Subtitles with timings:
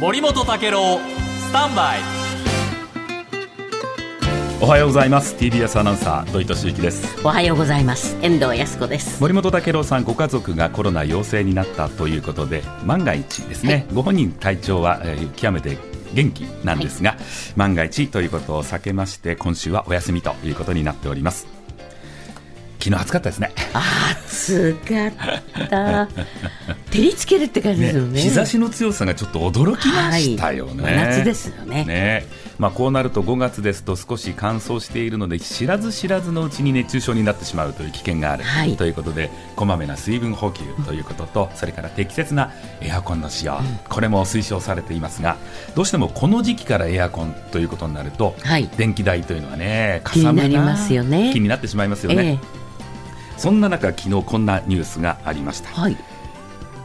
[0.00, 2.00] 森本武郎スタンバイ。
[4.62, 5.36] おはようございます。
[5.36, 7.20] TBS アナウンサー土井敏之です。
[7.22, 8.16] おはようございます。
[8.22, 9.20] 遠藤康子です。
[9.20, 15.76] 森本武郎さんご家族がコロナ陽性になったということで万が一ですね、はい、ご本人体調は、えー、極めて
[16.14, 17.20] 元気なんですが、はい、
[17.56, 21.46] 万が一ということを避けまして今週はお休みということになっております。
[22.78, 23.52] 昨日暑かったですね。
[23.74, 24.19] 暑
[24.74, 25.06] か
[25.64, 26.08] った。
[26.90, 31.84] 照りつけるって感じですよね、ね、日差しの強さがちょっと驚きましたよね、はい、夏ですよね。
[31.84, 32.26] ね。
[32.58, 45.38] まあ、こうなると5月ですと少し乾燥しているので知らず知らずのうちに熱中症になってしまうという危険がある、はい、ということでこまめな水分補給ということと、それから適切なエアコンの使用、うん、これも推奨されていますが
[45.74, 51.32] どうしてもこの時期からエアコンということになると、はい、電気代というのはねかさむな。
[51.32, 52.38] 気になってしまいますよね。
[52.42, 52.59] えー
[53.40, 55.96] そんな中、昨日こんなニュースがありました、はい、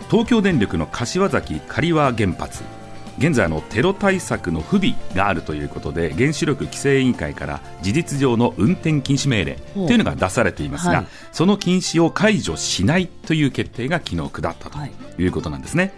[0.10, 2.64] 東京電力の柏崎刈羽原発。
[3.18, 14.78] 現在のテロ対策の不備があるということで原子力規制委員会から事実上の運転禁止命令というのが出されていますが、はい、その禁止を解除しないという決定が昨日下ったと
[15.18, 15.28] い。
[15.28, 15.94] うことなんですね、はい、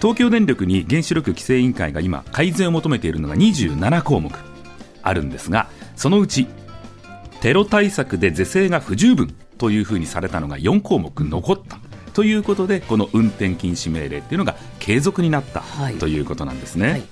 [0.00, 4.32] 東京電力に原子力規制委員会が今改善を求めているのが27項目
[5.02, 6.48] あるんですがそのうち
[7.40, 11.78] テロ対策で是正が不十分というふうにされたのが4項目残った。
[12.14, 16.90] ということでこの運転禁止命令というのが継続になった、はい、ということなんですね。
[16.90, 17.02] はい、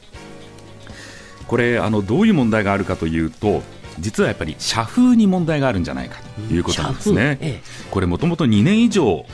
[1.47, 3.63] これあのどういう問題があるかというと
[4.01, 6.19] 実はやっぱり社風に問題があるんじゃないか。
[6.49, 7.39] ということなんですね。
[7.41, 9.25] ええ、これもともと2年以上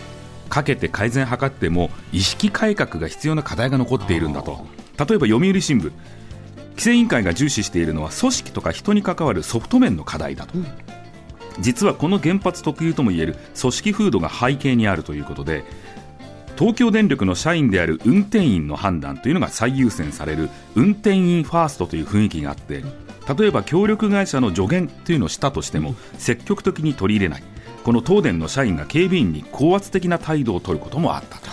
[0.48, 4.66] かけて改善を図っても意識改革が必要な課題が残っているんだと。
[4.98, 5.91] 例えば読売新聞。
[6.72, 10.66] 規制委員会が重視しているのは組織とか人に関わるソフト面の課題だと、うん、
[11.61, 15.64] 実はこの原発特有ともいえる組織風土が背景にあるということで
[16.59, 22.84] 東京電力の社員である運転員の判断というのが最優先される運転員ファーストという雰囲気があって
[23.38, 27.43] 例えば協力会社の助言というのをしたとしても積極的に取り入れない。
[27.84, 31.50] この東電の社員が警備員に高圧的な態度を取ることもあったと。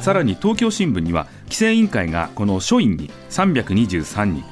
[0.00, 4.44] さらに東京新聞には規制委員会がこの署員に323人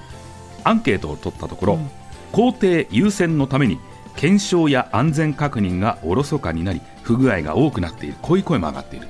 [0.62, 1.90] アンケートを取ったところ、うん、
[2.30, 3.80] 工程優先のために
[4.20, 8.16] 検証や安全確認がおろそかになり不具合が多くなっている。
[8.20, 9.08] こういう声も上がっている。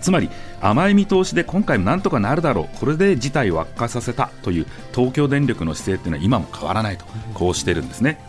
[0.00, 0.30] つまり
[0.60, 2.78] 甘い見通しで今回もなんとかなるだろう。
[2.78, 7.04] これで事態を悪化させたという東京電力の姿勢というのは今も変わらないと。
[7.34, 8.20] こうしているんですね。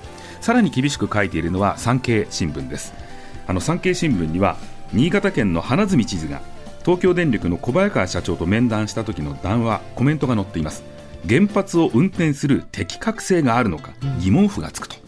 [0.42, 2.92] さらに厳しく書いているのは産経新聞です。
[3.46, 4.58] あの産経新聞には
[4.92, 6.42] 新潟県の花角知事が
[6.84, 10.84] 東京電力の小早川社長と面談した時の談話コメントが載っています。
[11.30, 15.05] 原発を運転する適格性があるのか疑問符がつくと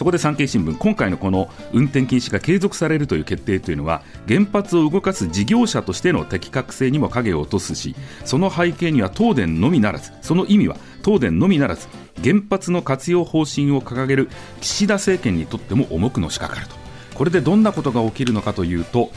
[0.00, 7.94] そこで産経新聞、今回のこの運転禁止が継続されるという決定というのは原発を動かす事業者としての適格性にも影を落とすし
[8.24, 11.86] その背景には東電のみならずその意味は東電のみならず
[12.24, 14.30] 原発の活用方針を掲げる
[14.62, 16.76] 岸田政権にとっても重くのしかかると。
[17.14, 19.10] これでどんなことが起きるのかというと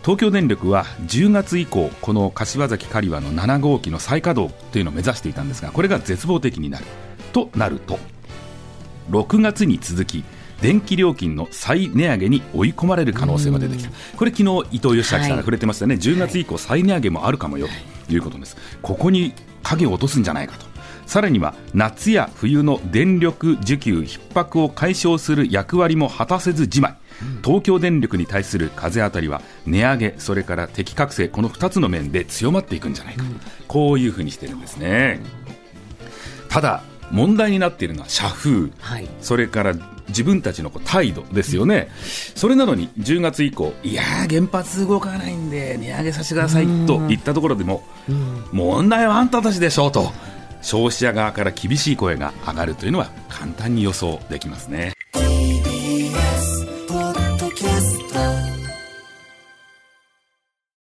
[0.00, 6.86] 東京電力は10月以降この柏崎刈羽の7号機の再稼働というのを目指していたんですがこれが絶望的になる。
[7.34, 7.98] となると
[9.10, 10.24] 6月に続き
[10.60, 17.66] 電気料金の再値上げに追い込まれる可能性が出てきた、これ、昨日伊藤義明さんが触れてましたね、はい、10月以降、再値上げもあるかもよ
[18.06, 19.32] ということです、ここに
[19.62, 20.66] 影を落とすんじゃないかと、
[21.06, 26.96] さらには夏や冬の電力需給逼迫を解消する役割も果たせずじまい、
[27.42, 33.24] 東京電力に対する風当たりは値上げ、それから適格性、この2つの面で強まっていくんじゃないか、
[33.66, 35.20] こういうふうにしてるんですね。
[36.50, 39.74] ただ問題になっているのは社風、はい、それから
[40.08, 41.88] 自分たちの態度ですよね、
[42.34, 47.84] それなのに10月以降、いや原発動かないんで、値上げさせてくださいと言ったところでも、
[48.52, 50.12] 問題はあんたたちでしょうと、
[50.62, 54.92] 消費者側から厳しい声が上がるというのは簡単に予想できますね。